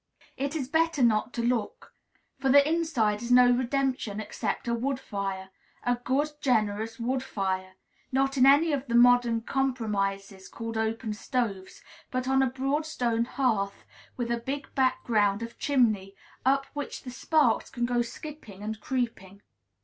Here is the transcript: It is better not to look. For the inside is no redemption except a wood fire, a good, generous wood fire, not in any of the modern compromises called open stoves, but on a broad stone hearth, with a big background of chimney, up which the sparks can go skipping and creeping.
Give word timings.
It 0.35 0.55
is 0.55 0.67
better 0.67 1.03
not 1.03 1.31
to 1.33 1.43
look. 1.43 1.93
For 2.39 2.49
the 2.49 2.67
inside 2.67 3.21
is 3.21 3.31
no 3.31 3.51
redemption 3.51 4.19
except 4.19 4.67
a 4.67 4.73
wood 4.73 4.99
fire, 4.99 5.51
a 5.83 5.97
good, 5.97 6.31
generous 6.41 6.99
wood 6.99 7.21
fire, 7.21 7.73
not 8.11 8.35
in 8.35 8.47
any 8.47 8.73
of 8.73 8.87
the 8.87 8.95
modern 8.95 9.41
compromises 9.41 10.49
called 10.49 10.75
open 10.75 11.13
stoves, 11.13 11.83
but 12.09 12.27
on 12.27 12.41
a 12.41 12.49
broad 12.49 12.87
stone 12.87 13.25
hearth, 13.25 13.85
with 14.17 14.31
a 14.31 14.37
big 14.37 14.73
background 14.73 15.43
of 15.43 15.59
chimney, 15.59 16.15
up 16.47 16.65
which 16.73 17.03
the 17.03 17.11
sparks 17.11 17.69
can 17.69 17.85
go 17.85 18.01
skipping 18.01 18.63
and 18.63 18.81
creeping. 18.81 19.43